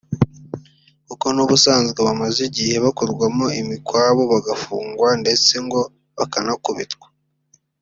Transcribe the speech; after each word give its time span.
kuko 1.07 1.25
n’ubusanzwe 1.35 1.99
bamaze 2.07 2.39
igihe 2.49 2.75
bakorwamo 2.85 3.45
imikwabu 3.61 4.21
bagafungwa 4.31 5.07
ndetse 5.21 5.53
ngo 5.65 5.79
bakanakubitwa 6.17 7.07